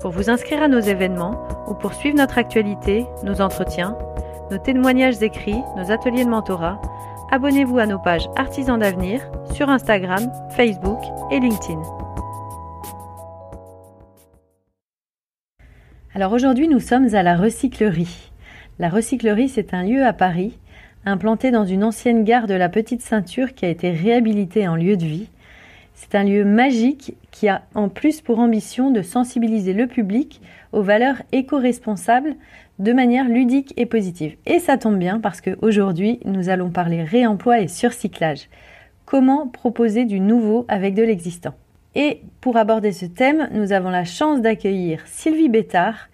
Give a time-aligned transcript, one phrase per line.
[0.00, 3.98] Pour vous inscrire à nos événements ou pour suivre notre actualité, nos entretiens,
[4.50, 6.80] nos témoignages écrits, nos ateliers de mentorat,
[7.32, 9.20] abonnez-vous à nos pages Artisans d'avenir
[9.54, 11.00] sur Instagram, Facebook
[11.32, 11.82] et LinkedIn.
[16.14, 18.30] Alors aujourd'hui, nous sommes à la recyclerie.
[18.78, 20.58] La recyclerie, c'est un lieu à Paris,
[21.04, 24.96] implanté dans une ancienne gare de la Petite Ceinture qui a été réhabilitée en lieu
[24.96, 25.28] de vie.
[26.00, 30.40] C'est un lieu magique qui a en plus pour ambition de sensibiliser le public
[30.72, 32.36] aux valeurs éco-responsables
[32.78, 34.36] de manière ludique et positive.
[34.46, 38.48] Et ça tombe bien parce qu'aujourd'hui, nous allons parler réemploi et surcyclage.
[39.06, 41.54] Comment proposer du nouveau avec de l'existant?
[41.96, 46.10] Et pour aborder ce thème, nous avons la chance d'accueillir Sylvie Bétard,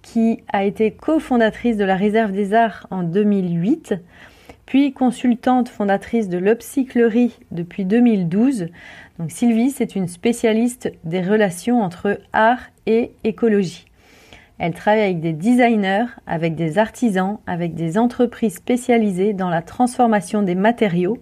[0.00, 3.96] qui a été cofondatrice de la Réserve des Arts en 2008,
[4.64, 8.68] puis consultante fondatrice de l'Upcyclerie depuis 2012.
[9.28, 13.86] Sylvie, c'est une spécialiste des relations entre art et écologie.
[14.58, 20.42] Elle travaille avec des designers, avec des artisans, avec des entreprises spécialisées dans la transformation
[20.42, 21.18] des matériaux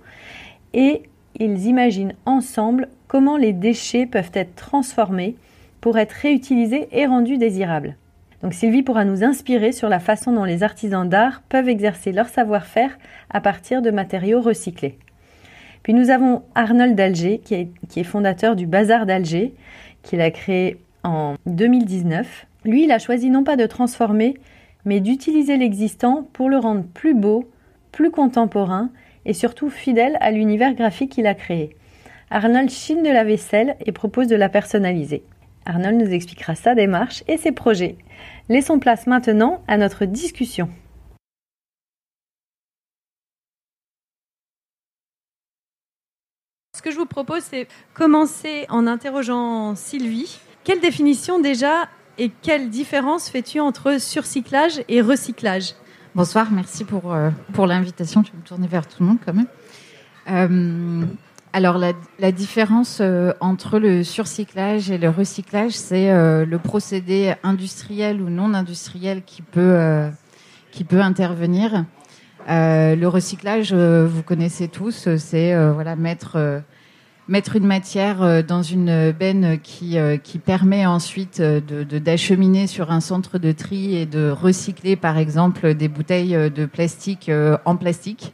[0.75, 1.03] et
[1.39, 5.37] ils imaginent ensemble comment les déchets peuvent être transformés
[5.81, 7.97] pour être réutilisés et rendus désirables.
[8.43, 12.29] Donc Sylvie pourra nous inspirer sur la façon dont les artisans d'art peuvent exercer leur
[12.29, 12.99] savoir-faire
[13.31, 14.99] à partir de matériaux recyclés.
[15.83, 19.55] Puis nous avons Arnold d'Alger, qui est, fondateur du Bazar d'Alger,
[20.03, 22.47] qu'il a créé en 2019.
[22.65, 24.34] Lui, il a choisi non pas de transformer,
[24.84, 27.49] mais d'utiliser l'existant pour le rendre plus beau,
[27.93, 28.91] plus contemporain
[29.25, 31.77] et surtout fidèle à l'univers graphique qu'il a créé.
[32.31, 35.22] Arnold chine de la vaisselle et propose de la personnaliser.
[35.65, 37.97] Arnold nous expliquera sa démarche et ses projets.
[38.49, 40.69] Laissons place maintenant à notre discussion.
[46.78, 50.39] Ce que je vous propose, c'est commencer en interrogeant Sylvie.
[50.62, 55.75] Quelle définition déjà et quelle différence fais-tu entre surcyclage et recyclage?
[56.15, 58.22] Bonsoir, merci pour, euh, pour l'invitation.
[58.22, 59.49] Je vais me tourner vers tout le monde quand même.
[60.31, 61.05] Euh,
[61.53, 68.31] alors la, différence euh, entre le surcyclage et le recyclage, c'est le procédé industriel ou
[68.31, 70.09] non industriel qui peut,
[70.71, 71.84] qui peut intervenir.
[72.49, 76.63] Le recyclage, vous connaissez tous, c'est voilà mettre
[77.29, 82.91] mettre une matière euh, dans une benne qui, euh, qui permet ensuite euh, d'acheminer sur
[82.91, 87.31] un centre de tri et de recycler, par exemple, des bouteilles de plastique
[87.65, 88.33] en plastique.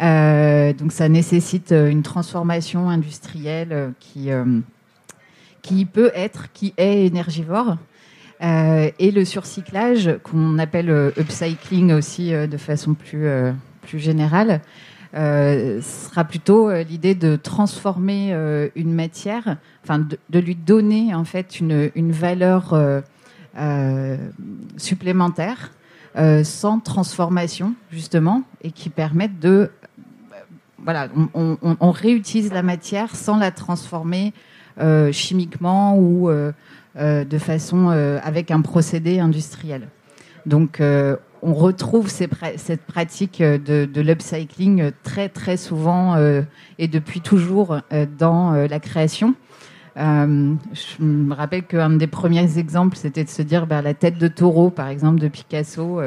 [0.00, 4.30] Euh, donc ça nécessite une transformation industrielle qui,
[5.60, 7.76] qui peut être, qui est énergivore.
[8.42, 13.28] Euh, et le surcyclage, qu'on appelle upcycling aussi de façon plus,
[13.82, 14.60] plus générale,
[15.12, 21.24] euh, sera plutôt euh, l'idée de transformer euh, une matière, enfin de, lui donner en
[21.24, 22.80] fait une, une valeur
[24.76, 25.72] supplémentaire
[26.44, 29.70] sans transformation justement et qui permette de
[30.78, 34.32] voilà, on, réutilise la matière sans la transformer
[35.10, 36.30] chimiquement ou
[36.96, 39.88] de façon avec un procédé industriel.
[40.46, 40.80] Donc
[41.42, 46.42] on retrouve cette pratique de, l'upcycling très très souvent euh,
[46.78, 49.34] et depuis toujours euh, dans euh, la création.
[49.96, 54.28] je me rappelle qu'un des premiers exemples, c'était de se dire bah, la tête de
[54.28, 56.00] taureau, par exemple, de Picasso,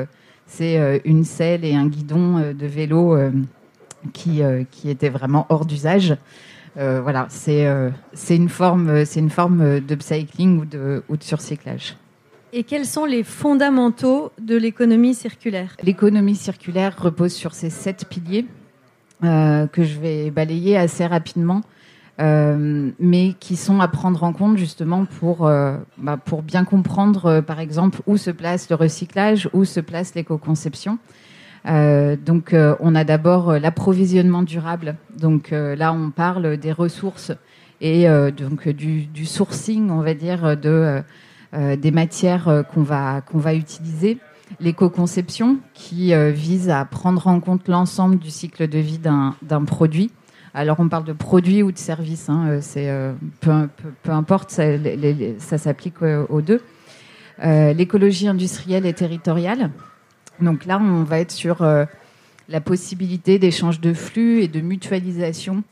[0.45, 3.17] c'est une selle et un guidon de vélo
[4.13, 4.41] qui,
[4.71, 6.15] qui étaient vraiment hors d'usage.
[6.75, 7.67] Voilà, c'est
[8.13, 11.95] c'est une forme, c'est une forme d'upcycling ou de, ou de surcyclage.
[12.51, 15.75] Et quels sont les fondamentaux de l'économie circulaire?
[15.83, 18.45] L'économie circulaire repose sur ces sept piliers
[19.21, 21.61] que je vais balayer assez rapidement.
[22.21, 27.25] Euh, mais qui sont à prendre en compte justement pour, euh, bah, pour bien comprendre,
[27.25, 30.99] euh, par exemple, où se place le recyclage, où se place l'éco-conception.
[31.65, 34.95] Donc, on a d'abord l'approvisionnement durable.
[35.17, 37.31] Donc là, on parle des ressources
[37.79, 38.05] et
[38.37, 41.01] donc du, du, sourcing, on va dire, de
[41.53, 44.17] des matières qu'on va qu'on va utiliser.
[44.59, 50.11] L'éco-conception qui vise à prendre en compte l'ensemble du cycle de vie d'un produit
[50.53, 55.57] alors on parle de produits ou de services, hein, euh, c'est euh, peu, importe, ça,
[55.57, 56.61] s'applique euh, aux deux.
[57.41, 59.71] L'écologie industrielle et territoriale.
[60.41, 61.65] Donc là, on va être sur
[62.49, 65.63] la possibilité d'échange de flux et de mutualisation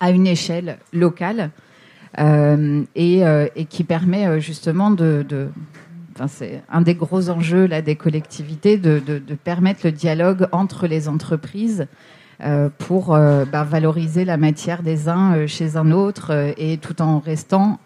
[0.00, 1.50] à une échelle locale
[2.16, 3.22] et,
[3.68, 5.50] qui permet justement de,
[6.26, 11.86] c'est un des gros enjeux là des collectivités de, permettre le dialogue entre les entreprises
[12.40, 17.02] euh, pour euh, bah, valoriser la matière des uns euh, chez un autre et tout
[17.02, 17.80] en restant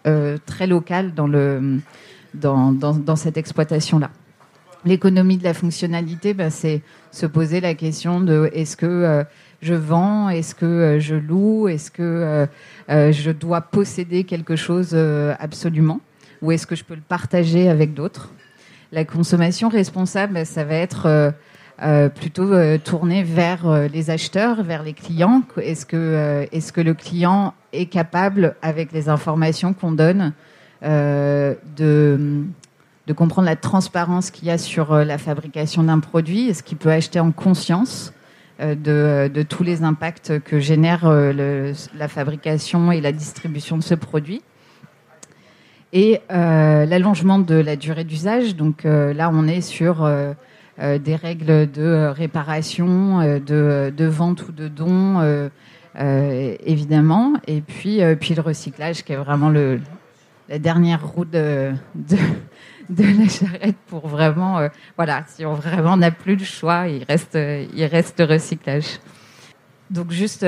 [0.45, 4.11] très local dans, cette exploitation-là.
[4.85, 6.81] L'économie de la fonctionnalité, bah, c'est
[7.11, 9.25] se poser la question de est-ce que
[9.61, 12.47] je vends, est-ce que je loue, est-ce que
[12.89, 14.93] je dois posséder quelque chose
[15.39, 16.01] absolument,
[16.41, 18.31] ou est-ce que je peux le partager avec d'autres?
[18.91, 21.33] La consommation responsable, bah, ça va être
[21.81, 26.81] euh, plutôt euh, tourné vers euh, les acheteurs, vers les clients Est-ce que, est que
[26.81, 30.33] le client est capable, avec les informations qu'on donne,
[30.83, 32.43] de,
[33.07, 36.91] de comprendre la transparence qu'il y a sur la fabrication d'un produit Est-ce qu'il peut
[36.91, 38.13] acheter en conscience
[38.59, 44.41] de, de, tous les impacts que génère la fabrication et la distribution de ce produit
[45.91, 48.55] et l'allongement de la durée d'usage.
[48.55, 50.07] Donc là, on est sur
[50.79, 55.49] euh, des règles de euh, réparation, euh, de, vente ou de don,
[56.65, 61.73] évidemment, et puis, le recyclage qui est vraiment la dernière roue de,
[62.89, 67.37] de la charrette pour vraiment, voilà, si on vraiment n'a plus le choix, il reste,
[67.37, 68.99] il reste le recyclage.
[69.89, 70.45] Donc juste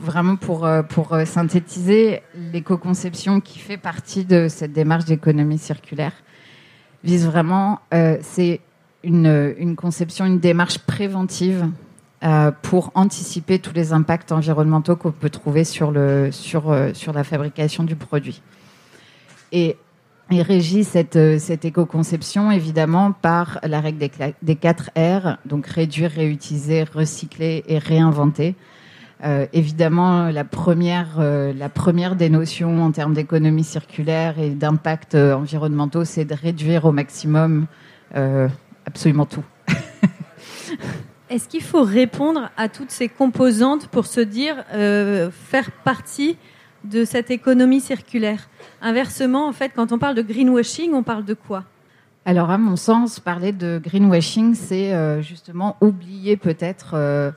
[0.00, 2.22] vraiment pour, pour synthétiser,
[2.52, 6.12] l'éco-conception qui fait partie de cette démarche d'économie circulaire
[7.02, 7.80] vise vraiment,
[8.22, 8.60] c'est
[9.04, 11.68] une, conception, une démarche préventive
[12.24, 17.12] euh, pour anticiper tous les impacts environnementaux qu'on peut trouver sur, le, sur, euh, sur
[17.12, 18.40] la fabrication du produit.
[19.52, 19.76] Et,
[20.30, 24.10] il régit cette, cette éco-conception évidemment par la règle des,
[24.42, 28.54] des 4 R, donc réduire, réutiliser, recycler et réinventer.
[29.24, 36.04] Euh, évidemment, la première, la première des notions en termes d'économie circulaire et d'impact environnementaux,
[36.04, 37.66] c'est de réduire au maximum
[38.86, 39.44] absolument tout.
[41.30, 46.36] Est-ce qu'il faut répondre à toutes ces composantes pour se dire euh, faire partie
[46.84, 48.48] de cette économie circulaire
[48.82, 51.64] Inversement, en fait, quand on parle de greenwashing, on parle de quoi?
[52.26, 57.30] Alors, à mon sens, parler de greenwashing, c'est euh, justement oublier peut-être euh,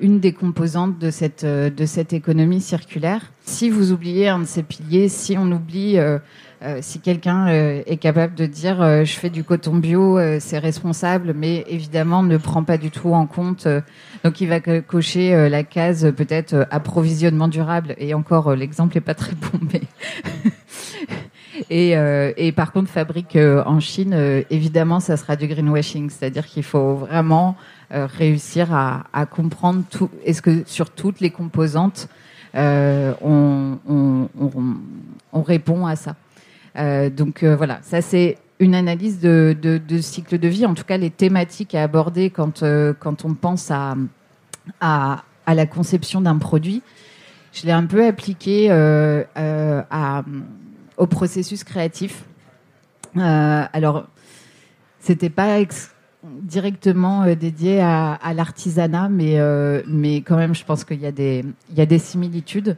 [0.00, 3.32] une des composantes de cette, de cette économie circulaire.
[3.40, 5.96] Si vous oubliez un de ces piliers, si on oublie
[6.64, 10.58] euh, si quelqu'un euh, est capable de dire euh, je fais du coton bio, c'est
[10.58, 13.68] responsable, mais évidemment ne prend pas du tout en compte.
[14.24, 17.94] donc il va cocher la case peut-être approvisionnement durable.
[17.98, 19.82] Et encore, l'exemple est pas très bon, mais
[21.70, 21.94] et,
[22.36, 27.56] et, par contre fabrique en Chine, évidemment, ça sera du greenwashing, c'est-à-dire qu'il faut vraiment
[27.90, 30.10] réussir à, comprendre tout.
[30.24, 32.08] Est-ce que sur toutes les composantes,
[32.54, 32.98] on
[35.34, 36.14] répond à ça.
[36.76, 40.96] Euh, donc euh, voilà, ça c'est une analyse de, cycle de vie, en tout cas
[40.96, 43.94] les thématiques à aborder quand, euh, quand on pense à,
[44.80, 46.82] à, la conception d'un produit.
[47.52, 50.22] Je l'ai un peu appliqué à,
[50.96, 52.24] au processus créatif.
[53.16, 54.06] alors,
[54.98, 55.60] c'était pas
[56.24, 59.38] directement dédié à, à l'artisanat, mais,
[59.86, 62.76] mais quand même, je pense qu'il y, y a des similitudes.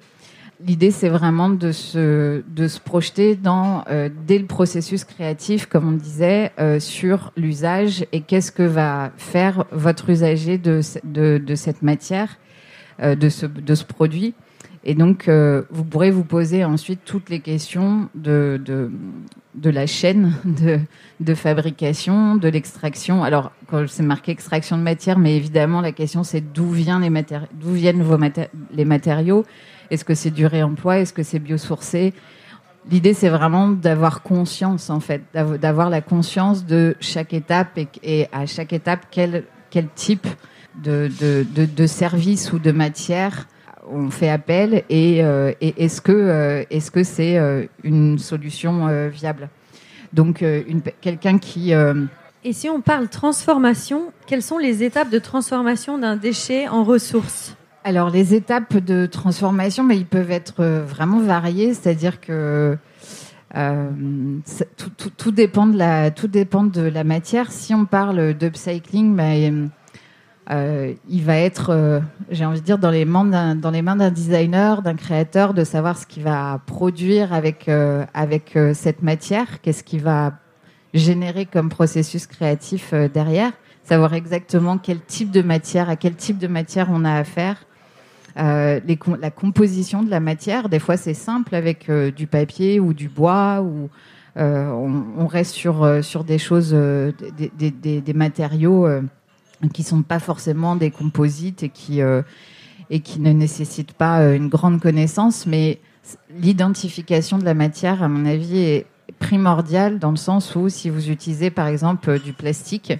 [0.64, 5.86] L'idée, c'est vraiment de se, de se projeter dans, euh, dès le processus créatif, comme
[5.86, 11.82] on disait, euh, sur l'usage et qu'est-ce que va faire votre usager de, de, cette
[11.82, 12.38] matière,
[13.02, 14.32] euh, de, ce, de ce produit.
[14.82, 18.92] Et donc, vous pourrez vous poser ensuite toutes les questions de, de,
[19.56, 20.78] de la chaîne de,
[21.18, 23.24] de fabrication, de l'extraction.
[23.24, 28.84] Alors, quand c'est marqué extraction de matière, mais évidemment, la question c'est d'où viennent les
[28.84, 29.44] matériaux
[29.90, 30.98] Est-ce que c'est du réemploi?
[30.98, 32.12] Est-ce que c'est biosourcé?
[32.90, 38.46] L'idée, c'est vraiment d'avoir conscience, en fait, d'avoir la conscience de chaque étape et, à
[38.46, 39.44] chaque étape, quel,
[39.94, 40.26] type
[40.82, 43.46] de, de, de, service ou de matière
[43.88, 49.48] on fait appel et, euh, est-ce que euh, que c'est euh, une solution viable?
[50.12, 50.44] Donc
[51.00, 51.72] quelqu'un qui
[52.44, 57.56] et si on parle transformation, quelles sont les étapes de transformation d'un déchet en ressource
[57.86, 62.76] Alors les étapes de transformation, mais ils peuvent être vraiment variées, c'est-à-dire que
[65.16, 67.52] tout, dépend de la, tout dépend de la matière.
[67.52, 69.70] Si on parle d'upcycling, ben,
[70.50, 72.00] euh, il va être, euh,
[72.30, 76.22] j'ai envie de dire, dans les mains d'un, designer, d'un créateur, de savoir ce qu'il
[76.22, 80.34] va produire avec euh, avec cette matière, qu'est-ce qu'il va
[80.92, 83.52] générer comme processus créatif derrière,
[83.82, 87.65] savoir exactement quel type de matière, à quel type de matière on a affaire,
[88.36, 90.68] les, la composition de la matière.
[90.68, 93.88] Des fois, c'est simple avec du papier ou du bois ou
[94.36, 98.86] on, on, reste sur sur des choses, des, des, matériaux
[99.72, 102.22] qui sont pas forcément des composites et qui euh,
[102.90, 105.80] et qui ne nécessitent pas euh, une grande connaissance, mais
[106.30, 108.86] l'identification de la matière, à mon avis, est
[109.18, 112.92] primordiale dans le sens où si vous utilisez par exemple du plastique,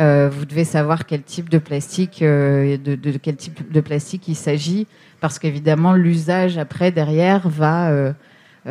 [0.00, 4.36] euh, vous devez savoir quel type de plastique, de, de, quel type de plastique il
[4.36, 4.86] s'agit,
[5.20, 8.14] parce qu'évidemment l'usage après derrière va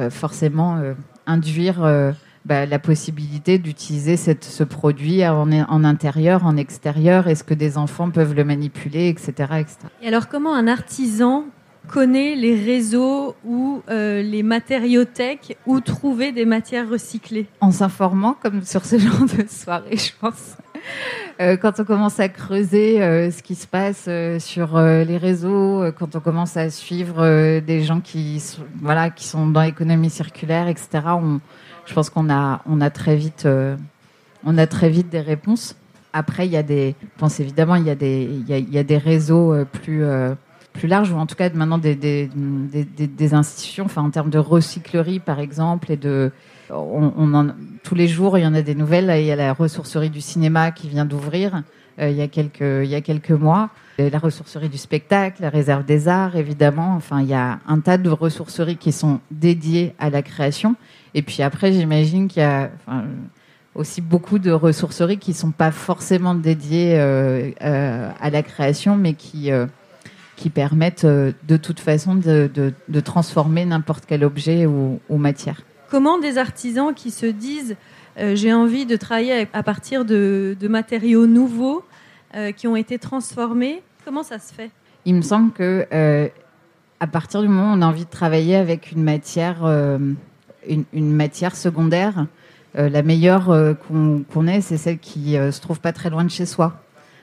[0.09, 0.81] forcément
[1.25, 2.13] induire
[2.45, 8.09] bah, la possibilité d'utiliser ce produit en, en, intérieur, en extérieur Est-ce que des enfants
[8.09, 9.77] peuvent le manipuler, etc., etc.
[10.01, 11.45] Et alors, comment un artisan
[11.87, 17.47] connaît les réseaux ou euh, les matériothèques où trouver des matières recyclées?
[17.61, 20.55] En s'informant, comme sur ce genre de soirée, je pense.
[21.41, 24.09] Euh, quand on commence à creuser euh, ce qui se passe
[24.43, 28.43] sur les réseaux, quand on commence à suivre des gens qui,
[28.81, 30.99] voilà, qui sont dans l'économie circulaire, etc.,
[31.89, 33.75] je pense qu'on a, on a très vite, euh,
[34.45, 35.75] a très vite des réponses.
[36.13, 38.97] Après, il y a des, je évidemment, il y a des, il y a, des
[38.97, 40.35] réseaux euh, plus, euh,
[40.71, 44.37] plus larges ou en tout cas maintenant des, des, des, institutions, enfin en termes de
[44.37, 46.31] recyclerie par exemple et de,
[46.71, 49.11] on, tous les jours il y en a des nouvelles.
[49.19, 51.63] il y a la ressourcerie du cinéma qui vient d'ouvrir
[51.99, 53.69] il y a quelques, il y a quelques mois
[54.09, 56.95] la ressourcerie du spectacle, la réserve des arts, évidemment.
[56.95, 60.75] Enfin, il y a un tas de ressourceries qui sont dédiées à la création.
[61.13, 62.69] Et puis après, j'imagine qu'il y a
[63.75, 68.95] aussi beaucoup de ressourceries qui ne sont pas forcément dédiées euh, euh, à la création,
[68.95, 69.65] mais qui, euh,
[70.53, 72.71] permettent de toute façon de,
[73.03, 75.63] transformer n'importe quel objet ou, matière.
[75.89, 77.75] Comment des artisans qui se disent
[78.17, 81.83] j'ai envie de travailler à partir de, matériaux nouveaux
[82.57, 84.71] qui ont été transformés, comment ça se fait?
[85.05, 85.87] Il me semble que
[86.99, 89.55] à partir du moment où on a envie de travailler avec une matière
[91.55, 92.25] secondaire.
[92.77, 96.23] Euh, la meilleure euh, qu'on ait, c'est celle qui euh, se trouve pas très loin
[96.23, 96.81] de chez soi.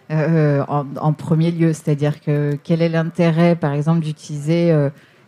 [0.08, 4.72] En, premier lieu, c'est-à-dire que quel est l'intérêt, par exemple, d'utiliser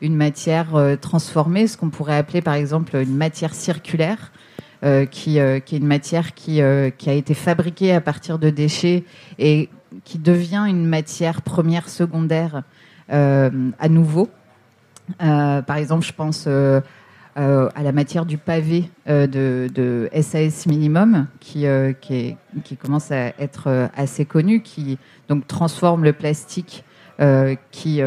[0.00, 0.68] une matière
[1.00, 4.32] transformée, ce qu'on pourrait appeler, par exemple, une matière circulaire,
[4.82, 9.04] qui, qui, est une matière qui, a été fabriquée à partir de déchets
[9.38, 9.68] et
[10.04, 12.62] qui devient une matière première secondaire
[13.08, 14.28] à nouveau.
[15.18, 16.46] par exemple, je pense
[17.38, 22.36] euh, à la matière du pavé euh, de, SAS Minimum, qui, euh, qui,
[22.82, 26.82] commence à être assez connu, qui donc transforme le plastique
[27.70, 28.00] qui,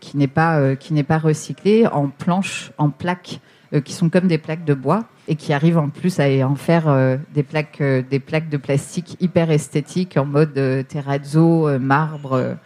[0.00, 3.40] qui n'est pas, qui n'est pas recyclé en planches, en plaques,
[3.84, 7.18] qui sont comme des plaques de bois et qui arrivent en plus à en faire
[7.34, 10.54] des, plaques, des plaques de plastique hyper esthétiques en mode
[10.88, 12.56] terrazzo, marbre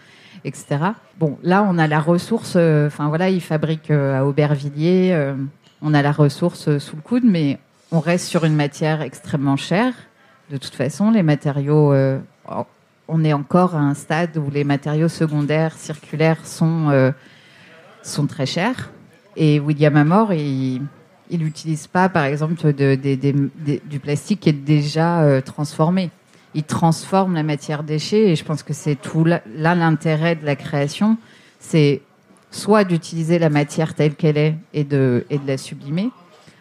[0.45, 0.79] etc.
[1.19, 2.57] Bon, là, on a la ressource.
[2.57, 5.35] Enfin voilà, ils fabriquent à Aubervilliers
[5.83, 7.59] on a la ressource sous le coude, mais
[7.93, 9.95] on reste sur une matière extrêmement chère.
[10.51, 12.19] De toute façon, les matériaux, euh,
[13.11, 17.11] on est encore à un stade où les matériaux secondaires circulaires sont, euh,
[18.03, 18.91] sont très chers.
[19.37, 20.81] Et William Amor, il
[21.31, 26.11] n'utilise pas, par exemple, du plastique qui est déjà euh, transformé.
[26.55, 30.57] Il transforme la matière déchet, et je pense que c'est tout là l'intérêt de la
[30.57, 31.17] création,
[31.59, 32.03] c'est
[32.51, 36.11] soit d'utiliser la matière telle qu'elle est et de, et de la sublimer,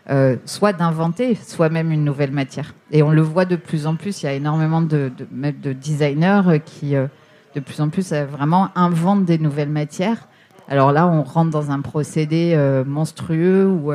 [0.09, 2.73] euh, soit d'inventer soi-même une nouvelle matière.
[2.91, 5.73] Et on le voit de plus en plus, il y a énormément de, de, de
[5.73, 7.07] designers qui, euh,
[7.55, 10.27] de plus en plus, euh, vraiment inventent des nouvelles matières.
[10.67, 13.91] Alors là, on rentre dans un procédé monstrueux où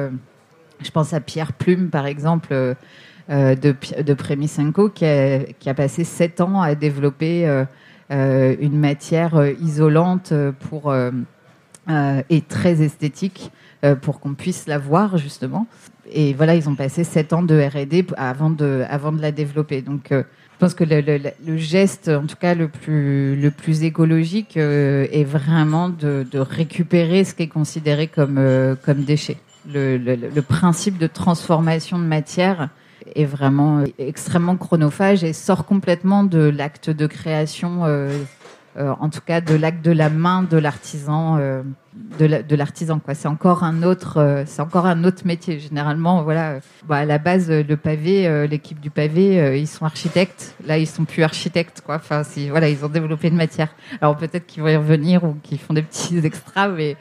[0.80, 2.74] Je pense à Pierre Plume, par exemple, euh,
[3.30, 7.46] euh, de, de qui a, qui a passé sept ans à développer
[8.10, 10.34] euh, une matière isolante
[10.68, 10.94] pour,
[12.30, 13.50] et très esthétique
[14.02, 15.66] pour qu'on puisse la voir, justement.
[16.10, 19.82] Et voilà, ils ont passé sept ans de R&D avant de, avant de la développer.
[19.82, 20.12] Donc,
[20.54, 24.56] je pense que le, le, le, geste, en tout cas le plus, le plus écologique,
[24.56, 29.36] euh, est vraiment de, de, récupérer ce qui est considéré comme, euh, comme déchet.
[29.72, 32.68] Le, le, principe de transformation de matière
[33.16, 37.80] est vraiment extrêmement chronophage et sort complètement de l'acte de création
[38.76, 41.62] euh, euh, en tout cas de l'acte de la main de l'artisan euh,
[42.18, 43.14] de l'artisan quoi.
[43.14, 45.58] C'est encore un autre euh, c'est encore un autre métier.
[45.58, 50.56] Généralement voilà bah, à la base le pavé l'équipe du pavé ils sont architectes.
[50.66, 51.96] Là ils sont plus architectes quoi.
[51.96, 53.68] Enfin si voilà ils ont développé une matière.
[54.00, 56.96] Alors peut-être qu'ils vont y revenir ou qu'ils font des petits extras mais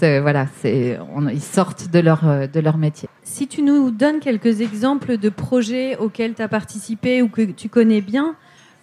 [0.00, 0.98] voilà, c'est,
[1.30, 3.06] ils sortent de leur, de leur métier.
[3.22, 7.68] Si tu nous donnes quelques exemples de projets auxquels tu as participé ou que tu
[7.68, 8.34] connais bien,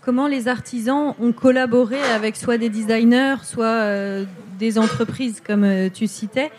[0.08, 4.24] comment les artisans ont collaboré avec soit des designers, soit euh,
[4.58, 6.50] des entreprises, comme euh, tu citais,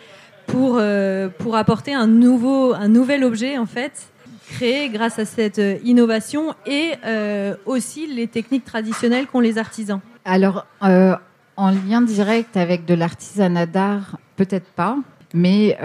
[0.45, 4.11] pour, euh, pour apporter un, nouveau, un nouvel objet, en fait,
[4.51, 6.91] créé grâce à cette innovation et
[7.65, 9.99] aussi les techniques traditionnelles qu'ont les artisans?
[10.25, 14.97] Alors, en lien direct avec de l'artisanat d'art, peut-être pas,
[15.33, 15.77] mais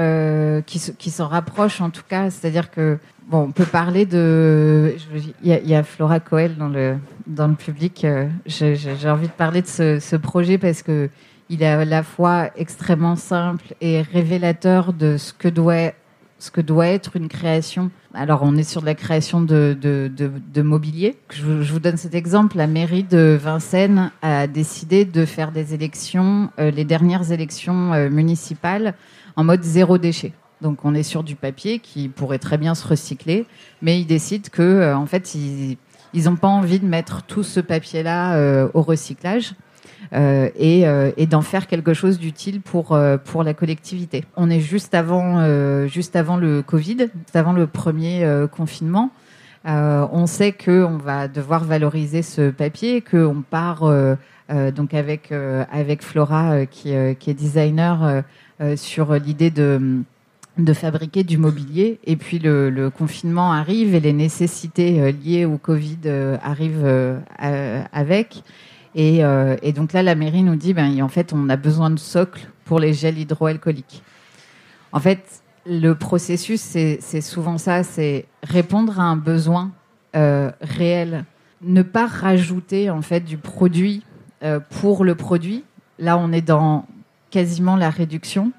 [0.67, 2.31] qui, qui s'en rapproche en tout cas.
[2.31, 4.97] C'est-à-dire que Bon, on peut parler de.
[5.43, 8.05] Il y, a Flora Coel dans le, dans le public.
[8.05, 11.09] Euh, j'ai envie de parler de ce, projet parce que
[11.49, 15.93] il est à la fois extrêmement simple et révélateur de ce que doit,
[16.39, 17.91] ce que doit être une création.
[18.13, 21.17] Alors, on est sur la création de, de, de, mobilier.
[21.31, 22.59] Je, je, vous donne cet exemple.
[22.59, 28.11] La mairie de Vincennes a décidé de faire des élections, euh, les dernières élections euh,
[28.11, 28.95] municipales,
[29.37, 30.33] en mode zéro déchet.
[30.65, 33.45] Donc on est sur du papier qui pourrait très bien se recycler,
[33.83, 37.61] mais ils décident que euh, en fait ils n'ont pas envie de mettre tout ce
[37.61, 39.53] papier-là euh, au recyclage.
[40.13, 40.85] Euh, et,
[41.17, 44.25] et d'en faire quelque chose d'utile pour pour la collectivité.
[44.37, 48.23] On est juste avant juste avant le Covid, juste avant le premier
[48.53, 49.11] confinement.
[49.65, 53.83] on sait que on va devoir valoriser ce papier, que on part
[54.51, 55.33] donc avec
[55.73, 58.23] avec Flora qui qui est designer
[58.77, 60.05] sur l'idée de
[60.59, 61.99] de fabriquer du mobilier.
[62.05, 67.83] Et puis le, confinement arrive et les nécessités euh, liées au Covid euh, arrivent euh,
[67.93, 68.43] avec.
[68.97, 69.23] Et,
[69.75, 72.79] donc là, la mairie nous dit, ben, en fait, on a besoin de socles pour
[72.79, 74.05] les gels hydroalcooliques.
[74.93, 79.73] En fait, le processus, c'est souvent ça, c'est répondre à un besoin
[80.15, 81.25] réel,
[81.63, 84.05] ne pas rajouter en fait du produit
[84.71, 85.65] pour le produit.
[85.99, 86.87] Là, on est dans
[87.33, 88.53] quasiment la réduction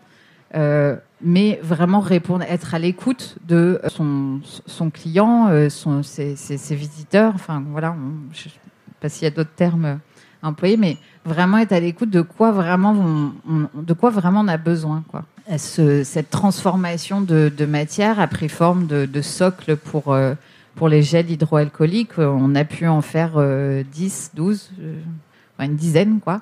[1.25, 6.35] mais vraiment répondre, être à l'écoute de son, son client, euh, son, ses,
[6.69, 7.33] visiteurs.
[7.33, 7.95] Enfin, voilà,
[8.31, 8.59] je ne sais
[9.01, 9.99] pas s'il y a d'autres termes
[10.43, 12.95] employés, mais vraiment être à l'écoute de quoi vraiment
[13.49, 15.23] on, de quoi vraiment on a besoin, quoi.
[15.57, 20.35] Ce, cette transformation de, matière a pris forme de, socle pour euh,
[20.75, 22.19] pour les gels hydroalcooliques.
[22.19, 23.83] On a pu en faire 10, euh,
[24.35, 24.71] 12,
[25.59, 26.41] une dizaine, quoi.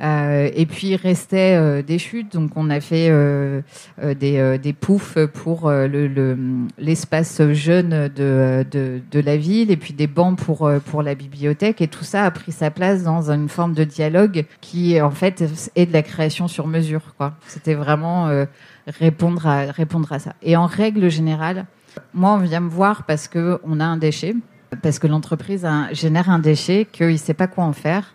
[0.00, 3.60] Euh, et puis il restait euh, des chutes, donc on a fait euh,
[3.98, 6.36] des, poufs pour le,
[6.78, 8.64] l'espace jeune de,
[9.12, 12.70] la ville, et puis des bancs pour, la bibliothèque, et tout ça a pris sa
[12.70, 15.44] place dans une forme de dialogue qui en fait
[15.76, 17.02] est de la création sur mesure.
[17.46, 18.46] C'était vraiment
[18.86, 20.34] répondre à ça.
[20.42, 21.66] Et en règle générale,
[22.14, 24.34] moi on vient me voir parce qu'on a un déchet,
[24.82, 28.14] parce que l'entreprise génère un déchet, qu'il ne sait pas quoi en faire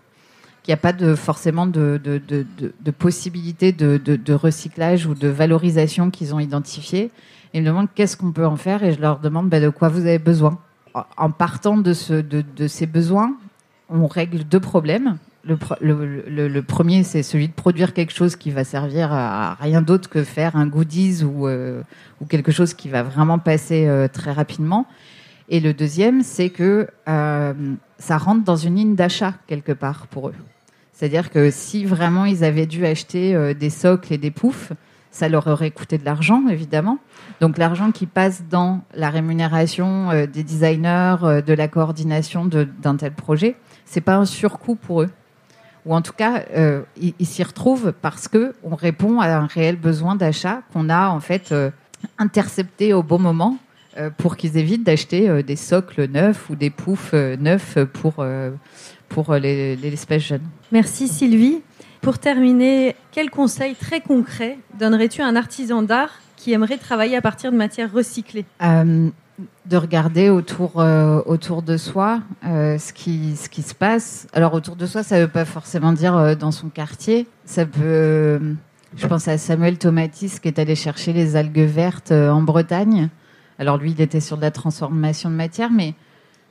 [0.65, 6.10] qu'il n'y a pas de, forcément de, de, de, possibilité de, recyclage ou de valorisation
[6.10, 7.12] qu'ils ont identifié.
[7.54, 9.89] Ils me demandent qu'est-ce qu'on peut en faire et je leur demande bah, de quoi
[9.89, 10.58] vous avez besoin.
[11.17, 13.36] En partant de, ce, de, ces besoins,
[13.89, 15.19] on règle deux problèmes.
[15.43, 20.23] Le, premier, c'est celui de produire quelque chose qui va servir à rien d'autre que
[20.23, 21.84] faire un goodies ou, euh,
[22.28, 24.88] quelque chose qui va vraiment passer euh, très rapidement.
[25.47, 27.54] Et le deuxième, c'est que euh,
[27.99, 30.34] ça rentre dans une ligne d'achat quelque part pour eux.
[30.96, 34.72] C'est-à-dire que si vraiment ils avaient dû acheter euh, des socles et des poufs,
[35.12, 37.00] ça leur aurait coûté de l'argent, évidemment.
[37.42, 42.96] Donc l'argent qui passe dans la rémunération euh, des designers, euh, de la coordination d'un
[42.96, 45.10] tel projet, c'est pas un surcoût pour eux.
[45.86, 46.46] Ou en tout cas,
[46.98, 51.20] ils, s'y retrouvent parce que on répond à un réel besoin d'achat qu'on a en
[51.20, 51.54] fait
[52.18, 53.58] intercepté au bon moment
[54.18, 58.26] pour qu'ils évitent d'acheter des socles neufs ou des poufs neufs pour
[59.10, 60.44] pour euh, l'espèce jeune.
[60.72, 61.62] Merci Sylvie.
[62.02, 67.22] Pour terminer, quel conseil très concret donnerais-tu à un artisan d'art qui aimeraient travailler à
[67.22, 68.46] partir de matières recyclées?
[68.62, 70.76] De regarder autour,
[71.26, 74.28] autour de soi ce, qui, ce qui se passe.
[74.34, 77.28] Alors autour de soi, ça ne veut pas forcément dire dans son quartier.
[77.44, 78.39] Ça peut,
[78.96, 83.10] je pense à Samuel Tomatis qui est allé chercher les algues vertes en Bretagne.
[83.58, 85.96] Alors lui, il était sur de la transformation de matière, mais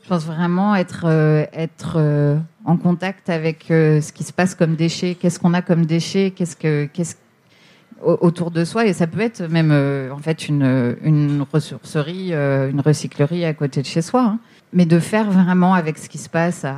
[0.04, 2.36] je pense vraiment être, euh, être euh,
[2.66, 6.30] en contact avec euh, ce qui se passe comme déchets, qu'est-ce qu'on a comme déchets,
[6.30, 7.16] qu'est-ce que, qu'est-ce
[8.02, 8.84] autour de soi?
[8.84, 9.72] Et ça peut être même
[10.12, 14.22] en fait une, une ressourcerie, une recyclerie à côté de chez soi.
[14.24, 14.38] Hein.
[14.74, 16.76] Mais de faire vraiment avec ce qui se passe à,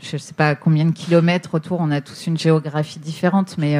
[0.00, 3.78] je sais pas combien de kilomètres autour, on a tous une géographie différente, mais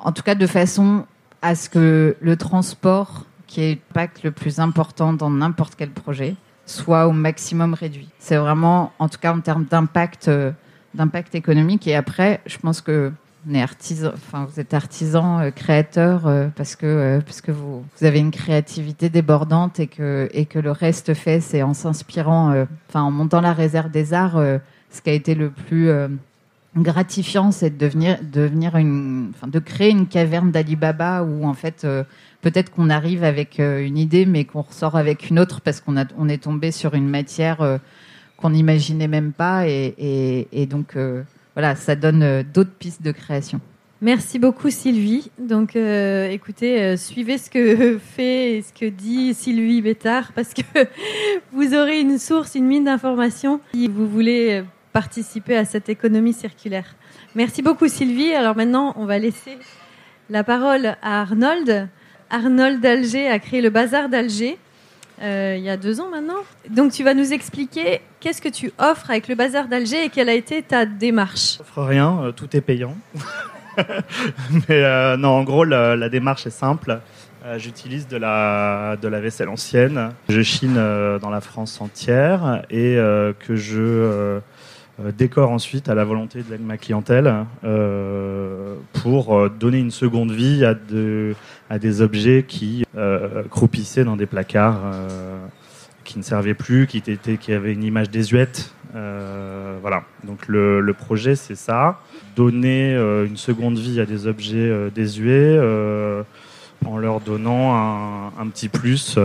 [0.00, 1.06] en tout cas de façon
[1.40, 6.34] à ce que le transport, qui est l'impact le plus important dans n'importe quel projet,
[6.68, 8.08] soit au maximum réduit.
[8.18, 10.52] C'est vraiment, en tout cas en termes d'impact, euh,
[10.94, 11.86] d'impact économique.
[11.86, 13.12] Et après, je pense que
[13.50, 18.30] est artisan, vous êtes artisan, euh, créateur, euh, parce que parce que vous, avez une
[18.30, 23.54] créativité débordante et que et que le reste fait, c'est en s'inspirant, en montant la
[23.54, 24.38] réserve des arts,
[24.90, 25.90] ce qui a été le plus
[26.82, 31.86] gratifiant, c'est de devenir, devenir une, enfin, de créer une caverne d'Alibaba où en fait
[32.40, 35.96] peut-être qu'on arrive avec euh, une idée, mais qu'on ressort avec une autre parce qu'on
[36.16, 37.78] on est tombé sur une matière euh,
[38.36, 39.66] qu'on n'imaginait même pas.
[39.66, 41.22] Et, donc, euh,
[41.54, 43.60] voilà, ça donne d'autres pistes de création.
[44.00, 45.32] Merci beaucoup Sylvie.
[45.40, 50.62] Donc écoutez, suivez ce que fait et ce que dit Sylvie Bétard parce que
[51.52, 56.94] vous aurez une source, une mine d'informations si vous voulez participer à cette économie circulaire.
[57.34, 58.34] Merci beaucoup Sylvie.
[58.34, 59.58] Alors maintenant, on va laisser
[60.30, 61.88] la parole à Arnold
[62.30, 64.58] Arnold d'Alger a créé le Bazar d'Alger.
[65.22, 66.42] Euh, il y a deux ans maintenant.
[66.70, 70.28] Donc tu vas nous expliquer qu'est-ce que tu offres avec le Bazar d'Alger et quelle
[70.28, 71.54] a été ta démarche.
[71.54, 72.96] Je n'offre rien, euh, tout est payant.
[74.68, 77.00] Mais euh, non, en gros, la, démarche est simple.
[77.56, 80.10] J'utilise de la, de la vaisselle ancienne.
[80.28, 82.96] Je chine dans la France entière et
[83.38, 84.40] que je
[85.00, 90.32] euh, décore ensuite à la volonté de ma clientèle euh, pour euh, donner une seconde
[90.32, 91.34] vie à, de,
[91.70, 92.84] à des objets qui
[93.50, 94.80] croupissaient dans des placards,
[96.04, 98.72] qui ne servaient plus, qui, étaient, qui avaient une image désuète.
[98.92, 100.02] voilà.
[100.24, 102.00] Donc le, projet, c'est ça
[102.34, 105.58] donner une seconde vie à des objets désuets
[106.84, 109.16] en leur donnant un petit plus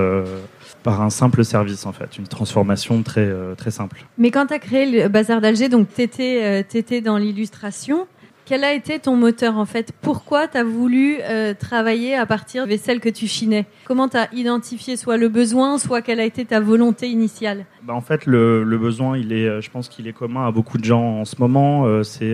[0.83, 4.05] par un simple service, en fait, une transformation très, euh, très simple.
[4.17, 8.07] Mais quand tu as créé le Bazar d'Alger, donc tu étais, euh, dans l'illustration,
[8.45, 9.93] quel a été ton moteur en fait?
[10.01, 13.65] Pourquoi tu as voulu euh, travailler à partir des vaisselle que tu chinais?
[13.85, 17.65] Comment tu as identifié soit le besoin, soit quelle a été ta volonté initiale?
[17.83, 20.77] Bah, En fait, le, le, besoin, il est, je pense qu'il est commun à beaucoup
[20.77, 22.03] de gens en ce moment.
[22.03, 22.33] c'est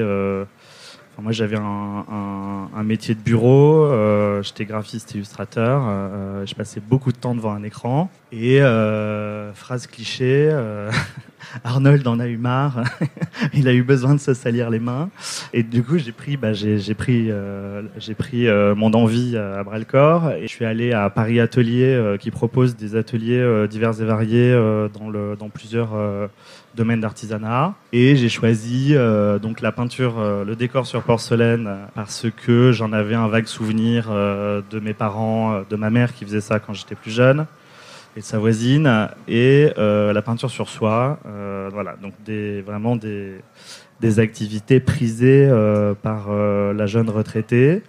[1.21, 7.17] moi, j'avais un, métier de bureau, euh, j'étais graphiste illustrateur, euh, je passais beaucoup de
[7.17, 8.09] temps devant un écran.
[8.31, 10.49] Et euh, phrase cliché,
[11.63, 12.83] Arnold en a eu marre,
[13.53, 15.09] il a eu besoin de se salir les mains.
[15.53, 17.29] Et du coup, j'ai pris, bah, j'ai, pris,
[17.97, 22.15] j'ai pris mon envie à bras le corps et je suis allé à Paris Atelier
[22.19, 24.53] qui propose des ateliers divers et variés
[24.93, 25.91] dans plusieurs
[26.75, 27.73] domaine d'artisanat.
[27.93, 32.93] Et j'ai choisi euh, donc la peinture, euh, le décor sur porcelaine, parce que j'en
[32.93, 36.73] avais un vague souvenir euh, de mes parents, de ma mère qui faisait ça quand
[36.73, 37.45] j'étais plus jeune,
[38.15, 41.19] et de sa voisine, et la peinture sur soie.
[41.71, 43.35] voilà, donc des, vraiment des,
[43.99, 45.47] des activités prisées
[46.01, 47.83] par la jeune retraitée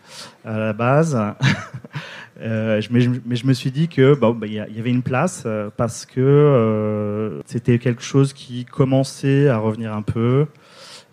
[0.45, 1.19] à la base.
[2.41, 6.21] Euh, mais, je, me suis dit que bah, y, avait une place euh, parce que
[6.21, 10.47] euh, c'était quelque chose qui commençait à revenir un peu.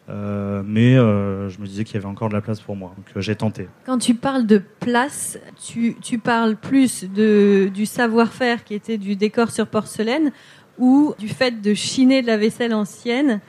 [0.08, 3.36] mais je me disais qu'il y avait encore de la place pour moi, donc j'ai
[3.36, 3.68] tenté.
[3.86, 9.68] Quand tu parles de place, tu, parles plus du savoir-faire qui était du décor sur
[9.68, 10.32] porcelaine
[10.78, 13.42] ou du fait de chiner de la vaisselle ancienne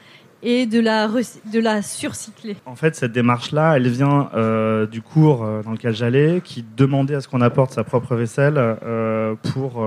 [0.43, 2.57] et de la, de la surcycler.
[2.67, 7.17] En fait, cette démarche-là, elle vient euh, du cours euh, dans lequel j'allais, qui demandait
[7.17, 9.85] à ce qu'on apporte sa propre vaisselle euh, pour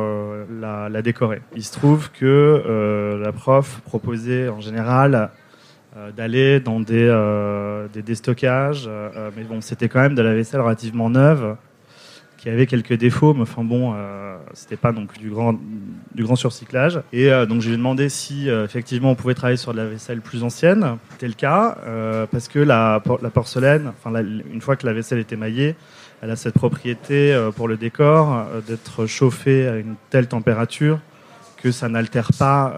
[0.60, 1.42] la, la, décorer.
[1.56, 5.30] Il se trouve que la prof proposait en général
[6.16, 7.10] d'aller dans des,
[7.94, 8.90] des déstockages,
[9.36, 11.56] mais bon, c'était quand même de la vaisselle relativement neuve,
[12.41, 15.60] qui avait quelques défauts, mais enfin bon, euh, c'était pas plus du grand,
[16.15, 16.99] du grand surcyclage.
[17.13, 20.21] Et euh, donc je demandé si euh, effectivement on pouvait travailler sur de la vaisselle
[20.21, 20.97] plus ancienne.
[21.12, 21.77] C'était le cas,
[22.32, 25.75] parce que la, la porcelaine, enfin une fois que la vaisselle est émaillée,
[26.23, 30.99] elle a cette propriété pour le décor d'être chauffée à une telle température
[31.58, 32.73] que ça n'altère pas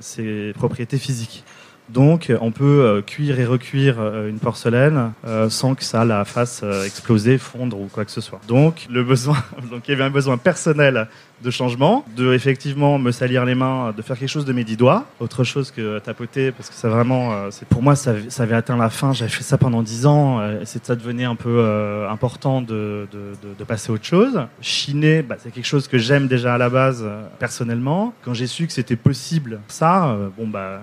[0.00, 1.44] ses propriétés physiques.
[1.92, 5.12] Donc on peut cuire et recuire une porcelaine
[5.48, 8.40] sans que ça la fasse exploser, fondre ou quoi que ce soit.
[8.48, 9.36] Donc le besoin,
[9.70, 11.08] donc il y avait un besoin personnel
[11.42, 14.76] de changement, de effectivement me salir les mains, de faire quelque chose de mes dix
[14.76, 18.54] doigts, autre chose que tapoter, parce que ça vraiment, euh, c'est pour moi ça, avait
[18.54, 19.12] atteint la fin.
[19.12, 23.08] J'avais fait ça pendant dix ans, euh, c'est ça devenait un peu euh, important de,
[23.12, 24.40] de, de, passer à autre chose.
[24.60, 27.06] Chiner, bah, c'est quelque chose que j'aime déjà à la base
[27.38, 28.12] personnellement.
[28.24, 30.80] Quand j'ai su que c'était possible, ça, bon bah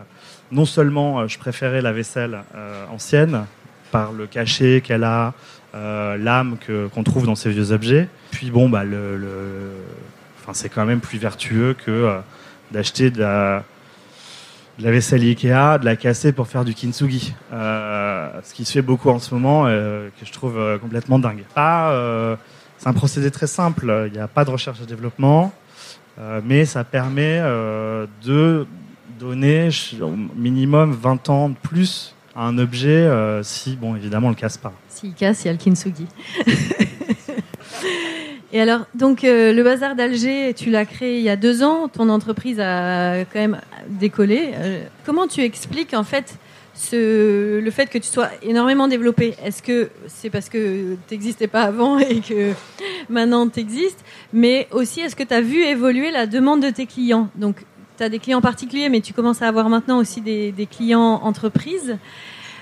[0.51, 2.39] non seulement je préférais la vaisselle
[2.91, 3.45] ancienne
[3.91, 5.33] par le cachet qu'elle a,
[5.73, 8.07] l'âme que qu'on trouve dans ces vieux objets.
[8.31, 9.27] Puis bon bah le, le
[10.53, 12.19] c'est quand même plus vertueux que euh,
[12.71, 13.63] d'acheter de la,
[14.79, 17.33] vaisselle Ikea, de la casser pour faire du kintsugi.
[17.53, 21.43] Euh, ce qui se fait beaucoup en ce moment, euh, que je trouve complètement dingue.
[21.55, 24.07] c'est un procédé très simple.
[24.07, 25.53] Il n'y a pas de recherche et développement,
[26.43, 27.41] mais ça permet
[28.23, 28.67] de
[29.19, 29.69] donner
[30.01, 33.09] au minimum 20 ans de plus à un objet
[33.43, 34.73] si, bon, évidemment, on le casse pas.
[34.89, 36.05] S'il casse, il y a le kintsugi.
[38.53, 41.89] Et alors, donc euh, le bazar d'Alger, tu l'as créé il y a deux ans.
[41.89, 44.51] Ton entreprise a quand même décollé.
[44.55, 46.37] Euh, comment tu expliques en fait
[46.93, 49.35] le fait que tu sois énormément développé?
[49.43, 52.53] Est-ce que c'est parce que tu n'existais pas avant et que
[53.09, 56.85] maintenant tu existes Mais aussi, est-ce que tu as vu évoluer la demande de tes
[56.85, 57.29] clients?
[57.35, 57.65] Donc,
[57.97, 61.97] tu as des clients particuliers, mais tu commences à avoir maintenant aussi des, clients entreprises.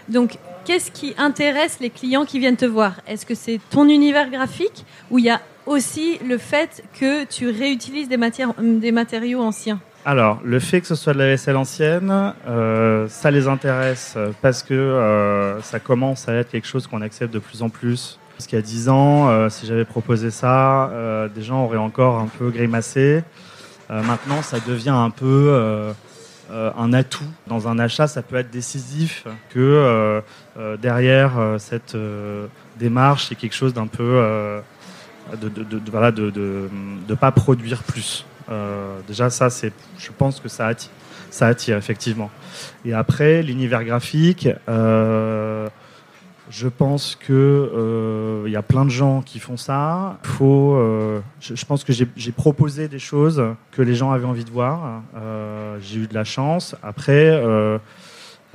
[0.09, 2.93] Donc, qu'est-ce qui intéresse les clients qui viennent te voir?
[3.07, 7.49] Est-ce que c'est ton univers graphique ou il y a aussi le fait que tu
[7.49, 9.79] réutilises des, matières, des matériaux anciens?
[10.07, 14.61] Alors, le fait que ce soit de la vaisselle ancienne, euh, ça les intéresse parce
[14.61, 18.19] que euh, ça commence à être quelque chose qu'on accepte de plus en plus.
[18.37, 20.91] Parce qu'il y a 10 ans, euh, si j'avais proposé ça,
[21.33, 23.23] des gens auraient encore un peu grimacé.
[23.89, 25.93] Maintenant, ça devient un peu
[26.51, 27.23] un atout.
[27.47, 30.21] Dans un achat, ça peut être décisif que
[30.81, 31.97] derrière cette
[32.77, 34.61] démarche, il y quelque chose d'un peu
[35.33, 36.69] de, de, voilà, de,
[37.19, 38.25] pas produire plus.
[38.49, 40.91] Euh, déjà, ça, c'est, je pense que ça attire,
[41.29, 42.29] ça attire effectivement.
[42.83, 45.67] Et après, l'univers graphique, euh,
[46.49, 50.17] je pense que euh, il y a plein de gens qui font ça.
[50.23, 50.77] Faut,
[51.39, 55.01] je, je, pense que j'ai proposé des choses que les gens avaient envie de voir.
[55.81, 56.75] j'ai eu de la chance.
[56.83, 57.31] Après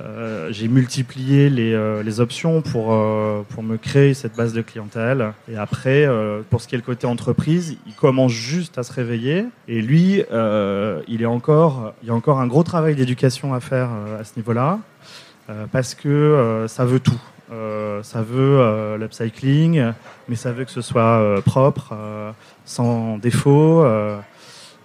[0.01, 4.61] euh, j'ai multiplié les, euh, les, options pour, euh, pour me créer cette base de
[4.61, 5.33] clientèle.
[5.51, 6.07] Et après,
[6.49, 9.45] pour ce qui est le côté entreprise, il commence juste à se réveiller.
[9.67, 10.23] Et lui,
[11.07, 14.33] il, est encore, il y a encore un gros travail d'éducation à faire à ce
[14.37, 14.79] niveau-là,
[15.71, 17.19] parce que ça veut tout.
[18.03, 19.91] Ça veut l'upcycling,
[20.27, 21.93] mais ça veut que ce soit propre,
[22.65, 23.85] sans défaut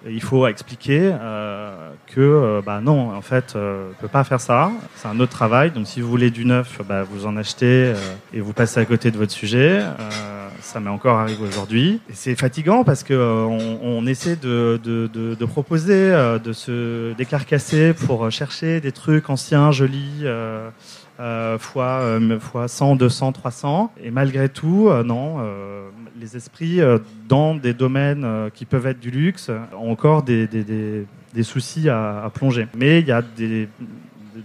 [0.08, 4.40] il faut expliquer euh, que euh, bah non, en fait, euh, on peut pas faire
[4.40, 4.70] ça.
[4.94, 5.70] C'est un autre travail.
[5.70, 7.92] Donc, si vous voulez du neuf, bah, vous en achetez
[8.32, 9.82] et vous passez à côté de votre sujet.
[10.60, 12.00] ça m'est encore arrivé aujourd'hui.
[12.12, 13.14] C'est fatigant parce que
[14.06, 16.10] essaie de, proposer,
[16.42, 20.70] de se décarcasser pour chercher des trucs anciens, jolis euh,
[21.58, 23.92] fois, euh, fois 100, 200, 300.
[24.02, 25.88] Et malgré tout, euh, non, euh,
[26.20, 26.80] les esprits
[27.28, 31.90] dans des domaines qui peuvent être du luxe ont encore des, des, des, des soucis
[31.90, 32.68] à, plonger.
[32.74, 33.68] Mais il y a des,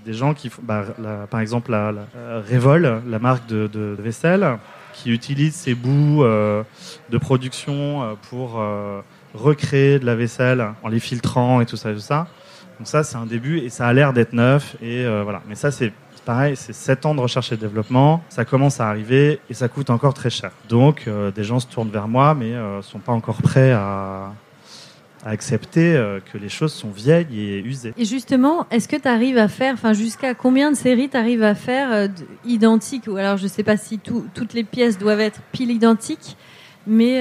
[0.07, 0.84] gens qui bah,
[1.29, 2.01] par exemple, la, la
[2.41, 4.57] Revol, la marque de, vaisselle,
[4.93, 8.62] qui utilise ces bouts de production pour
[9.34, 12.27] recréer de la vaisselle en les filtrant et tout ça tout ça.
[12.79, 15.41] Donc ça, c'est un début et ça a l'air d'être neuf et voilà.
[15.47, 15.93] Mais ça, c'est
[16.25, 19.89] pareil, c'est 7 ans de recherche et développement, ça commence à arriver et ça coûte
[19.89, 20.51] encore très cher.
[20.69, 23.71] Donc euh, des gens se tournent vers moi mais ne euh, sont pas encore prêts
[23.71, 24.34] à,
[25.23, 27.93] accepter euh, que les choses sont vieilles et usées.
[27.95, 31.43] Et justement, est-ce que tu arrives à faire, enfin jusqu'à combien de séries tu arrives
[31.43, 32.10] à faire
[32.43, 33.07] identiques?
[33.07, 36.36] Ou alors je ne sais pas si toutes les pièces doivent être pile identiques,
[36.88, 37.15] mais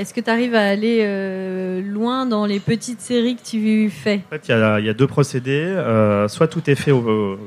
[0.00, 4.22] est-ce que tu arrives à aller loin dans les petites séries que tu fais?
[4.26, 5.74] En fait, il y, a deux procédés.
[6.28, 6.92] soit tout est fait,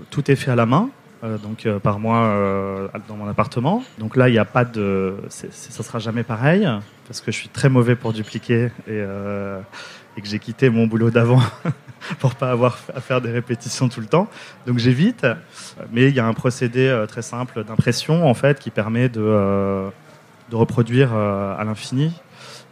[0.10, 0.90] tout est fait à la main,
[1.24, 3.84] euh, donc euh, par euh, dans mon appartement.
[3.98, 6.68] Donc là, il n'y a pas de, ça sera jamais pareil
[7.08, 9.00] parce que je suis très mauvais pour dupliquer et,
[10.18, 11.42] et que j'ai quitté mon boulot d'avant
[12.20, 14.28] pour pas avoir à faire des répétitions tout le temps.
[14.68, 15.26] Donc j'évite,
[15.92, 19.90] mais il y a un procédé très simple d'impression en fait qui permet de,
[20.50, 22.14] de reproduire à l'infini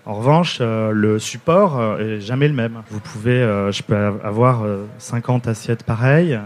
[0.07, 2.83] en revanche, euh, le support euh, est jamais le même.
[2.91, 4.63] Vous pouvez, euh, je peux avoir
[4.99, 6.39] 50 assiettes pareilles,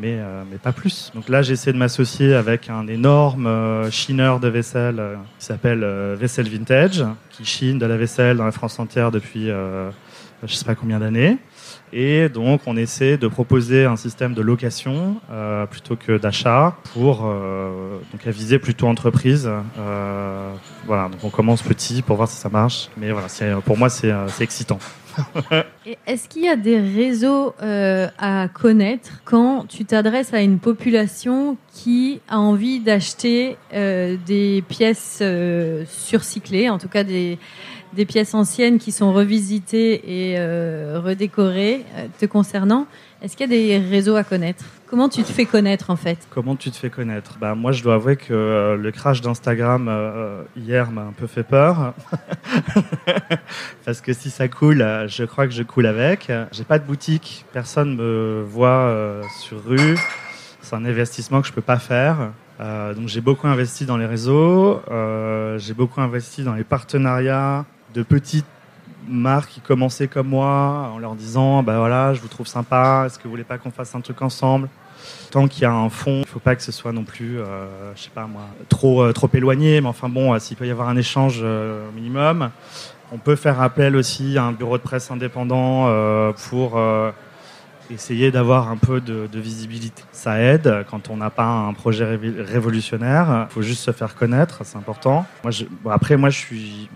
[0.00, 0.18] mais,
[0.50, 1.12] mais pas plus.
[1.14, 3.48] Donc là, j'essaie de m'associer avec un énorme
[3.90, 5.00] chineur de vaisselle
[5.38, 5.84] qui s'appelle
[6.18, 10.74] Vaisselle Vintage, qui chine de la vaisselle dans la France entière depuis je sais pas
[10.74, 11.38] combien d'années.
[11.92, 17.24] Et donc, on essaie de proposer un système de location euh, plutôt que d'achat pour
[17.24, 19.50] euh, donc à viser plutôt entreprise.
[19.78, 20.52] Euh,
[20.86, 22.88] voilà, donc on commence petit pour voir si ça marche.
[22.96, 23.28] Mais voilà,
[23.64, 24.78] pour moi, c'est excitant.
[26.06, 32.20] Est-ce qu'il y a des réseaux à connaître quand tu t'adresses à une population qui
[32.28, 35.22] a envie d'acheter des pièces
[35.88, 37.38] surcyclées, en tout cas des
[37.92, 42.86] des pièces anciennes qui sont revisitées et euh, redécorées euh, te concernant.
[43.22, 44.64] Est-ce qu'il y a des réseaux à connaître?
[44.86, 46.18] Comment tu te fais connaître en fait?
[46.30, 47.36] Comment tu te fais connaître?
[47.40, 49.90] Bah, Moi je dois avouer que euh, le crash d'Instagram
[50.56, 51.94] hier m'a un peu fait peur.
[53.84, 56.30] Parce que si ça coule, je crois que je coule avec.
[56.52, 59.96] J'ai pas de boutique, personne me voit sur rue.
[60.62, 62.32] C'est un investissement que je peux pas faire.
[62.58, 64.80] donc j'ai beaucoup investi dans les réseaux,
[65.58, 68.46] j'ai beaucoup investi dans les partenariats de petites
[69.08, 73.18] marques qui commençaient comme moi en leur disant bah voilà je vous trouve sympa est-ce
[73.18, 74.68] que vous voulez pas qu'on fasse un truc ensemble?
[75.30, 77.94] Tant qu'il y a un fond il faut pas que ce soit non plus euh,
[77.94, 78.28] je sais pas
[78.68, 81.42] trop euh, trop éloigné mais enfin bon euh, s'il peut y avoir un échange
[81.94, 82.50] minimum
[83.12, 85.86] on peut faire appel aussi à un bureau de presse indépendant
[86.50, 86.78] pour
[87.90, 90.02] essayer d'avoir un peu de, visibilité.
[90.12, 93.46] Ça aide quand on n'a pas un projet révolutionnaire.
[93.48, 95.24] Il faut juste se faire connaître, c'est important.
[95.42, 95.52] Moi,
[95.90, 96.90] après, moi, je suis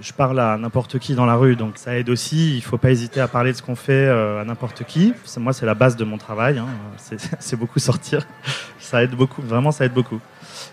[0.00, 2.52] je parle à n'importe qui dans la rue, donc ça aide aussi.
[2.52, 5.12] Il ne faut pas hésiter à parler de ce qu'on fait euh, à n'importe qui.
[5.38, 6.58] Moi, c'est la base de mon travail.
[6.58, 6.66] Hein.
[7.38, 8.26] C'est beaucoup sortir.
[8.78, 9.42] Ça aide beaucoup.
[9.42, 10.20] Vraiment, ça aide beaucoup.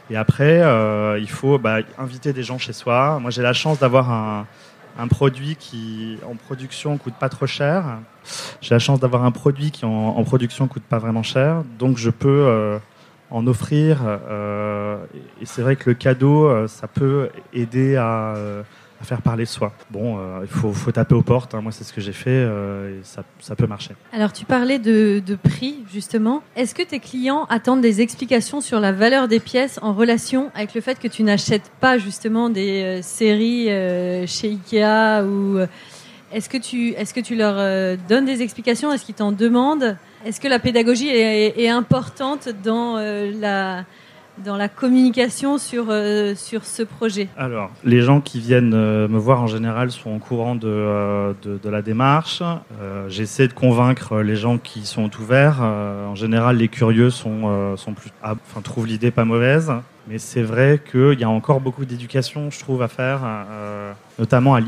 [0.09, 3.19] Et après, euh, il faut bah, inviter des gens chez soi.
[3.19, 7.83] Moi, j'ai la chance d'avoir un, produit qui, en production, coûte pas trop cher.
[8.61, 11.63] J'ai la chance d'avoir un produit qui, en, production, coûte pas vraiment cher.
[11.79, 12.77] Donc, je peux euh,
[13.31, 14.01] en offrir.
[15.41, 18.35] et c'est vrai que le cadeau, ça peut aider à
[19.03, 19.73] faire parler soi.
[19.89, 21.55] Bon, euh, il faut, taper aux portes.
[21.55, 21.61] Hein.
[21.61, 23.95] Moi, c'est ce que j'ai fait euh, ça, ça, peut marcher.
[24.11, 26.43] Alors, tu parlais de, de prix, justement.
[26.55, 30.73] Est-ce que tes clients attendent des explications sur la valeur des pièces en relation avec
[30.73, 33.67] le fait que tu n'achètes pas, justement, des euh, séries
[34.27, 35.59] chez Ikea ou.
[36.31, 38.91] Est-ce que, tu, est que tu leur donnes des explications?
[38.91, 39.95] Est-ce qu'ils t'en demandent?
[40.25, 42.97] Est-ce que la pédagogie est importante dans
[43.39, 43.85] la,
[44.37, 49.17] dans la communication sur, euh, sur ce projet Alors, les gens qui viennent euh, me
[49.17, 52.41] voir en général sont au courant de, euh, de, la démarche.
[53.07, 55.61] J'essaie de convaincre les gens qui sont ouverts.
[55.61, 59.71] en général, les curieux sont, sont plus, ah, enfin, trouvent l'idée pas mauvaise.
[60.07, 63.21] Mais c'est vrai qu'il y a encore beaucoup d'éducation, je trouve, à faire,
[64.19, 64.61] notamment à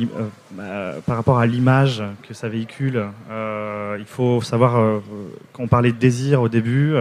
[1.05, 3.03] par rapport à l'image que ça véhicule.
[3.29, 5.01] il faut savoir,
[5.53, 6.95] quand on parlait de désir au début,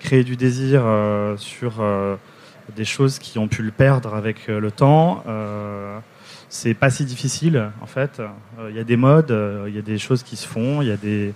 [0.00, 2.16] créer du désir euh, sur euh,
[2.74, 5.22] des choses qui ont pu le perdre avec euh, le temps
[6.52, 8.20] c'est pas si difficile en fait.
[8.70, 9.32] Il y a des modes,
[9.68, 11.32] il y a des choses qui se font, il y a des,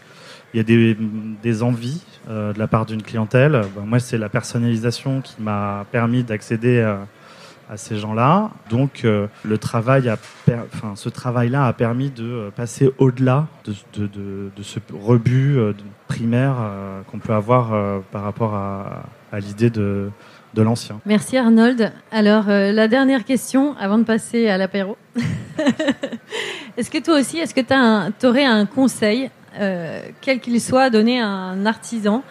[0.53, 0.99] y a des,
[1.41, 3.63] des envies de la part d'une clientèle.
[3.87, 7.07] moi, c'est la personnalisation qui m'a permis d'accéder à,
[7.71, 8.51] à ces gens-là.
[8.71, 10.17] Donc euh, le travail a
[10.49, 15.73] enfin, ce travail-là a permis de euh, passer au-delà de, ce rebut euh,
[16.09, 16.57] primaire
[17.11, 17.73] qu'on peut avoir
[18.13, 20.11] par rapport à, à l'idée de,
[20.57, 21.01] l'ancien.
[21.07, 21.93] Merci Arnold.
[22.13, 24.97] Alors la dernière question avant de passer à l'apéro.
[26.77, 29.31] est-ce que toi aussi, est-ce que tu aurais un conseil,
[30.21, 32.23] quel qu'il soit, à donner à un artisan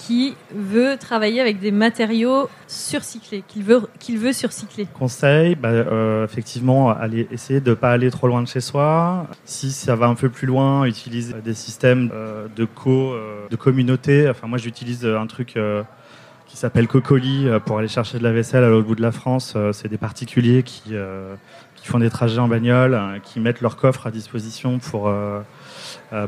[0.00, 6.24] qui veut travailler avec des matériaux surcyclés, qu'il veut, qu'il veut surcycler Conseil, bah, euh,
[6.24, 9.26] effectivement, aller, essayer de ne pas aller trop loin de chez soi.
[9.44, 13.56] Si ça va un peu plus loin, utiliser des systèmes euh, de co, euh, de
[13.56, 14.28] communauté.
[14.28, 15.58] Enfin, moi, j'utilise un truc
[16.46, 19.56] qui s'appelle Cocoli pour aller chercher de la vaisselle à l'autre bout de la France.
[19.72, 20.94] C'est des particuliers qui,
[21.76, 25.12] qui font des trajets en bagnole, qui mettent leur coffre à disposition pour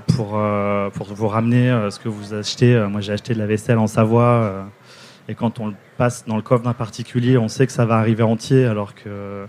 [0.06, 2.86] pour, euh, pour vous ramener euh, ce que vous achetez.
[2.88, 4.66] Moi, j'ai acheté de la vaisselle en Savoie.
[5.28, 7.96] et quand on le passe dans le coffre d'un particulier, on sait que ça va
[7.96, 9.46] arriver entier, alors que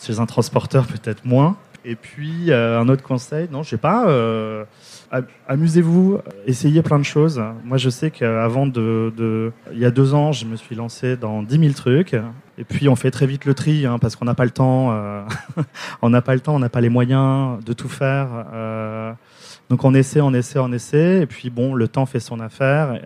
[0.00, 1.56] chez un transporteur, peut-être moins.
[1.84, 4.06] Et puis, un autre conseil, non, je sais pas,
[5.48, 7.42] amusez-vous, essayez plein de choses.
[7.64, 11.16] Moi, je sais qu'avant de, de, Il y a deux ans, je me suis lancé
[11.16, 12.14] dans 10 000 trucs.
[12.58, 14.92] Et puis, on fait très vite le tri, hein, parce qu'on n'a pas le temps.
[16.02, 18.28] on n'a pas le temps, on n'a pas les moyens de tout faire.
[19.70, 23.00] Donc on essaie, on essaie, on essaie, et puis bon, le temps fait son affaire,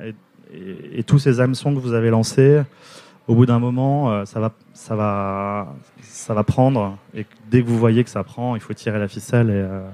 [0.54, 2.62] et, tous ces hameçons que vous avez lancés,
[3.26, 7.68] au bout d'un moment, euh, ça va, ça va, ça va prendre, et dès que
[7.68, 9.88] vous voyez que ça prend, il faut tirer la ficelle et, euh,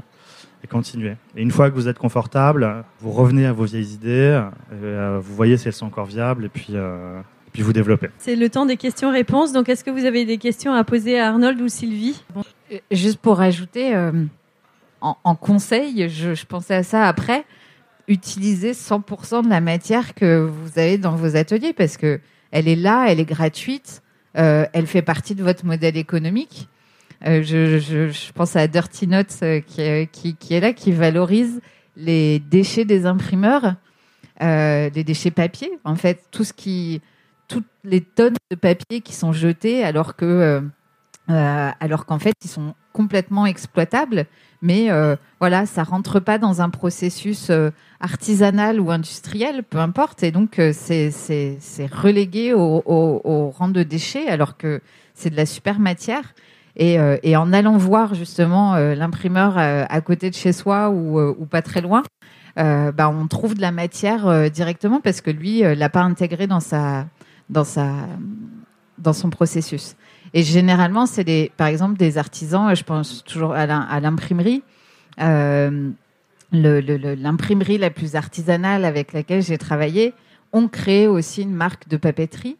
[0.64, 1.14] et continuer.
[1.36, 4.42] Et une fois que vous êtes confortable, vous revenez à vos vieilles idées,
[4.72, 6.74] euh, vous voyez si elles sont encore viables, et puis
[7.50, 8.08] puis vous développez.
[8.18, 9.54] C'est le temps des questions-réponses.
[9.54, 12.22] Donc, est-ce que vous avez des questions à poser à Arnold ou Sylvie?
[12.90, 13.94] Juste pour ajouter,
[15.00, 17.44] en, conseil, je, pensais à ça après,
[18.08, 22.20] utiliser 100% de la matière que vous avez dans vos ateliers parce que
[22.50, 24.02] elle est là, elle est gratuite,
[24.36, 26.68] euh, elle fait partie de votre modèle économique.
[27.26, 31.60] Euh, je, pense à Dirty Notes euh, qui, est là, qui valorise
[31.96, 33.74] les déchets des imprimeurs,
[34.40, 37.02] les déchets papier, en fait, tout ce qui,
[37.48, 40.14] toutes les tonnes de papier qui sont jetées alors
[41.26, 44.26] alors qu'en fait, ils sont complètement exploitables
[44.60, 50.22] mais euh, voilà, ça rentre pas dans un processus euh, artisanal ou industriel, peu importe,
[50.22, 51.10] et donc euh, c'est
[51.92, 54.80] relégué au, rang de déchets alors que
[55.14, 56.34] c'est de la super matière.
[56.80, 61.80] Et, et en allant voir justement l'imprimeur à côté de chez soi ou, pas très
[61.80, 62.04] loin,
[62.54, 67.06] bah, on trouve de la matière directement parce que lui l'a pas intégré dans sa
[67.48, 67.64] dans
[69.12, 69.96] son processus.
[70.34, 74.62] Et généralement, c'est des, par exemple des artisans, je pense toujours à l'imprimerie.
[75.20, 75.90] Euh,
[76.52, 80.14] l'imprimerie la plus artisanale avec laquelle j'ai travaillé
[80.52, 82.56] ont créé aussi une marque de papeterie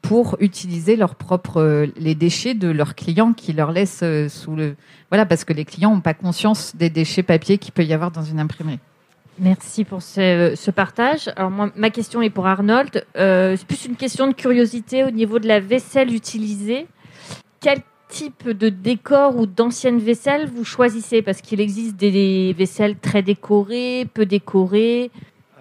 [0.00, 4.74] pour utiliser leurs propres les déchets de leurs clients qui leur laissent euh, sous le
[5.10, 8.10] voilà parce que les clients n'ont pas conscience des déchets papier qu'il peut y avoir
[8.10, 8.80] dans une imprimerie.
[9.38, 11.30] Merci pour ce, partage.
[11.36, 13.06] Alors ma question est pour Arnold.
[13.16, 16.86] Euh, c'est plus une question de curiosité au niveau de la vaisselle utilisée
[17.62, 23.22] quel type de décor ou d'ancienne vaisselle vous choisissez Parce qu'il existe des vaisselles très
[23.22, 25.10] décorées, peu décorées.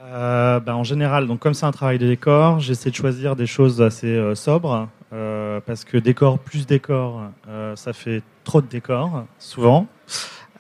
[0.03, 3.81] Euh, ben, en général, comme c'est un travail de décor, j'essaie de choisir des choses
[3.81, 7.21] assez euh, sobres euh, parce que décor plus décor,
[7.75, 9.87] ça fait trop de décor souvent.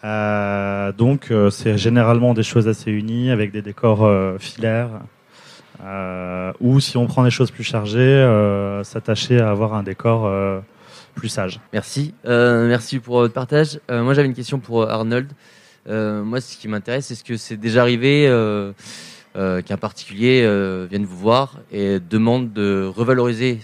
[0.03, 4.89] donc c'est généralement des choses assez unies avec des décors filaires.
[6.59, 8.21] ou si on prend des choses plus chargées,
[8.83, 10.29] s'attacher à avoir un décor
[11.11, 11.59] plus sage.
[11.73, 12.13] Merci.
[12.25, 13.79] Euh, merci pour votre partage.
[13.89, 15.31] Euh, moi, j'avais une question pour Arnold.
[15.87, 18.27] Euh, moi, ce qui m'intéresse, est-ce que c'est déjà arrivé
[19.33, 20.41] qu'un particulier
[20.89, 23.59] vienne vous voir et demande de revaloriser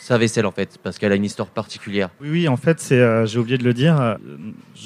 [0.00, 2.10] sa vaisselle en fait, parce qu'elle a une histoire particulière.
[2.20, 4.16] Oui, oui, en fait, c'est, j'ai oublié de le dire.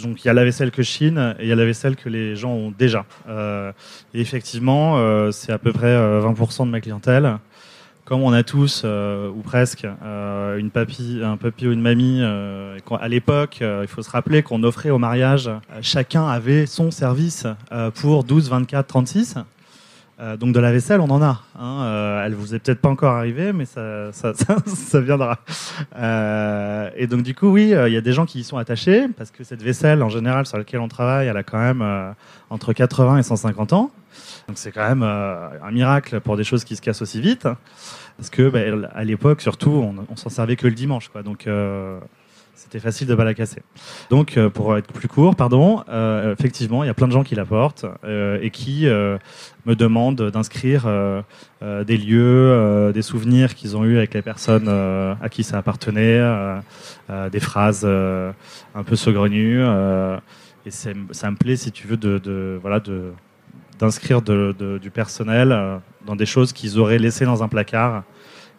[0.03, 1.97] donc, il y a la vaisselle que je chine et il y a la vaisselle
[1.97, 3.07] que les gens ont déjà.
[3.29, 7.39] et effectivement, c'est à peu près 20% de ma clientèle
[8.07, 10.71] comme on a tous euh, ou presque euh, une
[11.25, 14.99] un papy ou une mamie, euh, à l'époque, il faut se rappeler qu'on offrait au
[14.99, 15.51] mariage,
[15.83, 17.47] chacun avait son service
[17.97, 19.35] pour 12, 24, 36.
[20.39, 21.43] donc de la vaisselle, on en a.
[21.59, 22.23] Hein.
[22.25, 25.39] elle vous est peut-être pas encore arrivée, mais ça, ça, viendra.
[26.97, 29.33] et donc du coup, oui, il y a des gens qui y sont attachés parce
[29.33, 32.15] que cette vaisselle, en général, sur laquelle on travaille, elle a quand même
[32.51, 33.91] entre 80 et 150 ans.
[34.49, 37.49] Donc c'est quand même euh, un miracle pour des choses qui se cassent aussi vite,
[38.17, 41.25] parce que bah, à l'époque surtout on, on s'en servait que le dimanche, quoi.
[41.25, 41.99] Donc euh,
[42.55, 43.63] c'était facile de pas la casser.
[44.09, 45.83] Donc euh, pour être plus court, pardon,
[46.33, 50.89] effectivement il y a plein de gens qui la portent et qui me demandent d'inscrire
[51.61, 56.23] des lieux, des souvenirs qu'ils ont eu avec les personnes à qui ça appartenait,
[57.33, 59.63] des phrases un peu saugrenues.
[60.65, 63.13] et ça me plaît si tu veux de, de voilà de
[63.79, 68.05] d'inscrire du personnel euh, dans des choses qu'ils auraient laissées dans un placard,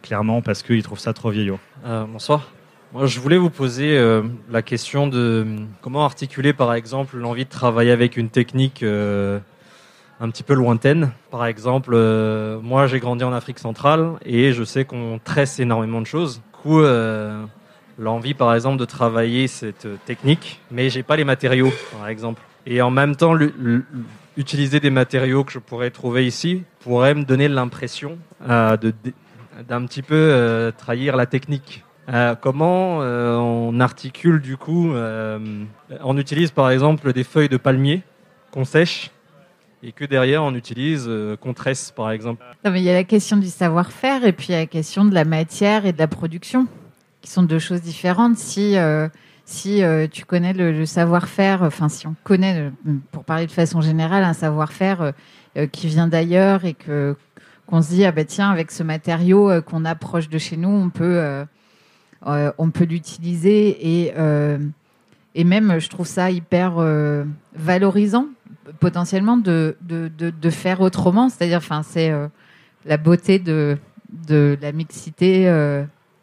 [0.02, 1.60] clairement parce qu'ils trouvent ça trop vieillot.
[1.86, 2.52] Euh, bonsoir.
[2.94, 5.46] Moi, je voulais vous poser euh, la question de
[5.82, 11.12] comment articuler, par exemple, l'envie de travailler avec une technique un petit peu lointaine.
[11.30, 11.92] Par exemple,
[12.64, 16.38] moi, j'ai grandi en Afrique centrale et je sais qu'on tresse énormément de choses.
[16.38, 16.82] Du coup,
[18.00, 22.42] l'envie, par exemple, de travailler cette technique, mais j'ai pas les matériaux, par exemple.
[22.66, 23.34] Et en même temps,
[24.38, 28.18] utiliser des matériaux que je pourrais trouver ici pourrait me donner l'impression
[28.48, 28.78] euh,
[29.68, 31.84] d'un petit peu euh, trahir la technique.
[32.10, 38.04] Euh, comment on articule du coup On utilise par exemple des feuilles de palmier
[38.52, 39.12] qu'on sèche
[39.84, 41.10] et que derrière on utilise
[41.42, 42.42] qu'on tresse par exemple.
[42.64, 45.14] il y a la question du savoir-faire et puis il y a la question de
[45.14, 46.68] la matière et de la production
[47.22, 48.38] qui sont deux choses différentes.
[48.38, 48.78] Si
[49.48, 52.70] si euh, tu connais le, savoir-faire, enfin si on connaît,
[53.14, 55.12] pour parler de façon générale, un savoir-faire euh,
[55.58, 57.16] euh, qui vient d'ailleurs et que
[57.66, 60.90] qu'on se dit ah ben tiens avec ce matériau qu'on approche de chez nous, on
[60.90, 61.46] peut
[62.26, 64.14] on peut l'utiliser et
[65.36, 66.76] et même je trouve ça hyper
[67.54, 68.28] valorisant
[68.80, 72.14] potentiellement de, de, de, de faire autrement, c'est-à-dire enfin c'est
[72.86, 73.78] la beauté de
[74.10, 75.52] de la mixité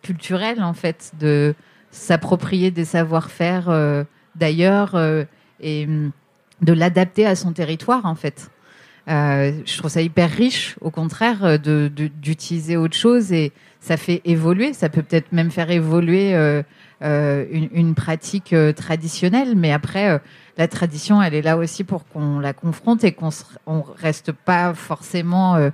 [0.02, 1.54] culturelle en fait de
[1.94, 4.02] s'approprier des savoir-faire euh,
[4.34, 5.24] d'ailleurs euh,
[5.60, 6.10] et mm,
[6.62, 8.50] de l'adapter à son territoire en fait.
[9.08, 13.96] Euh, je trouve ça hyper riche, au contraire, euh, de, d'utiliser autre chose et ça
[13.96, 14.72] fait évoluer.
[14.72, 16.34] Ça peut peut-être même faire évoluer
[17.00, 20.20] une, pratique traditionnelle, mais après,
[20.56, 23.28] la tradition, elle est là aussi pour qu'on la confronte et qu'on
[23.66, 25.70] on reste pas forcément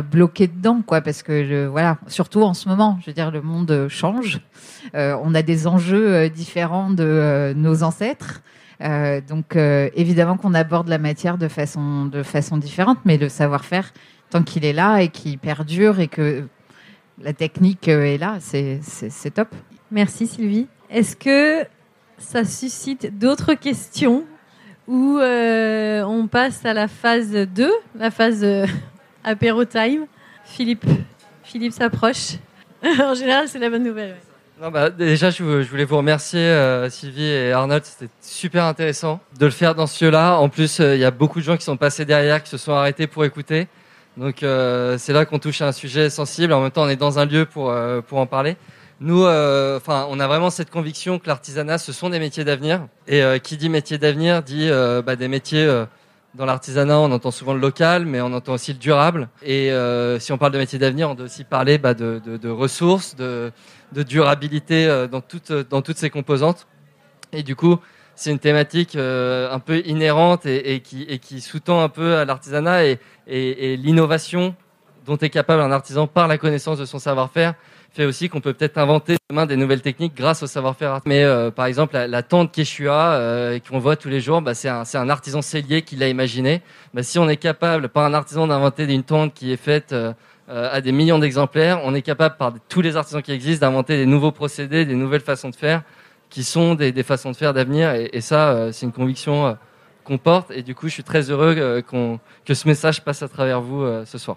[0.00, 3.86] bloqué dedans, quoi, parce que voilà, surtout en ce moment, je veux dire, le monde
[3.88, 4.40] change.
[4.94, 8.42] on a des enjeux différents de nos ancêtres.
[8.82, 13.28] Euh, donc euh, évidemment qu'on aborde la matière de façon, de façon différente, mais le
[13.28, 13.92] savoir-faire,
[14.30, 16.44] tant qu'il est là et qu'il perdure et que
[17.20, 19.48] la technique euh, est là, c'est top.
[19.90, 20.66] Merci Sylvie.
[20.90, 21.64] Est-ce que
[22.18, 24.24] ça suscite d'autres questions
[24.88, 28.44] ou on passe à la phase 2, la phase
[29.24, 30.06] apéro time
[30.44, 30.84] Philippe,
[31.44, 32.34] Philippe s'approche.
[32.84, 34.16] en général, c'est la bonne nouvelle.
[34.70, 37.84] Bah, déjà, je, voulais vous remercier, euh, Sylvie et Arnold.
[37.84, 40.36] C'était super intéressant de le faire dans ce lieu-là.
[40.36, 42.58] En plus, euh, il y a beaucoup de gens qui sont passés derrière, qui se
[42.58, 43.66] sont arrêtés pour écouter.
[44.16, 46.52] Donc, euh, c'est là qu'on touche à un sujet sensible.
[46.52, 47.74] En même temps, on est dans un lieu pour,
[48.06, 48.56] pour en parler.
[49.00, 52.86] Nous, enfin, on a vraiment cette conviction que l'artisanat, ce sont des métiers d'avenir.
[53.08, 54.68] Et qui dit métier d'avenir dit
[55.04, 55.66] bah, des métiers
[56.34, 59.28] dans l'artisanat, on entend souvent le local, mais on entend aussi le durable.
[59.42, 59.70] Et
[60.18, 63.52] si on parle de métiers d'avenir, on doit aussi parler bah, de, ressources, de,
[63.92, 66.66] durabilité euh, dans toutes, dans ses composantes.
[67.32, 67.78] Et du coup,
[68.14, 73.76] c'est une thématique euh, un peu inhérente et, qui, sous-tend un peu à l'artisanat et,
[73.76, 74.54] l'innovation
[75.04, 77.54] dont est capable un artisan par la connaissance de son savoir-faire
[77.94, 81.00] fait aussi qu'on peut peut-être inventer demain des nouvelles techniques grâce au savoir-faire.
[81.06, 84.82] Mais euh, par exemple, la, tente Quechua qu'on voit tous les jours, bah, c'est un,
[84.94, 86.62] un, artisan cellier qui l'a imaginé.
[86.94, 89.94] Bah, si on est capable, par un artisan, d'inventer une tente qui est faite
[90.48, 91.80] euh, à des millions d'exemplaires.
[91.84, 95.22] On est capable, par tous les artisans qui existent, d'inventer des nouveaux procédés, des nouvelles
[95.22, 95.82] façons de faire,
[96.30, 97.94] qui sont des, façons de faire d'avenir.
[97.94, 99.54] Et, ça, euh, c'est une conviction euh,
[100.04, 100.50] qu'on porte.
[100.50, 101.82] Et du coup, je suis très heureux
[102.44, 104.36] que ce message passe à travers vous ce soir.